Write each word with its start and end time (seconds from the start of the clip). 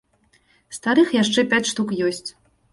Старых 0.77 1.13
яшчэ 1.17 1.45
пяць 1.53 1.63
штук 1.75 1.95
есць. 2.11 2.27